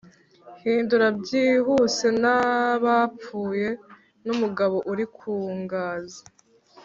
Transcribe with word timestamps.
hindura 0.61 1.07
byihuse 1.19 2.07
n'abapfuye, 2.21 3.69
n'umugabo 4.25 4.77
uri 4.91 5.05
ku 5.17 5.29
ngazi 5.59 6.21